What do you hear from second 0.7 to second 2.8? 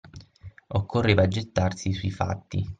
Occorreva gettarsi sui fatti.